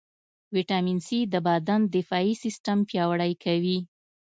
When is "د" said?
1.33-1.35